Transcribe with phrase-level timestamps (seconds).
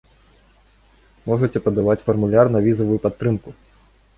[1.27, 3.49] Можаце падаваць фармуляр на візавую падтрымку!